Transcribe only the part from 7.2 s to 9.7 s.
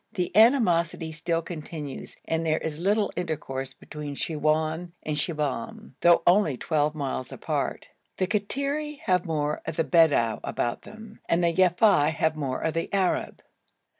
apart. The Kattiri have more